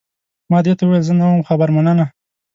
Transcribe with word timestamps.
ما 0.51 0.59
دې 0.65 0.73
ته 0.77 0.83
وویل، 0.85 1.07
زه 1.09 1.13
نه 1.19 1.25
وم 1.27 1.41
خبر، 1.49 1.67
مننه. 1.75 2.05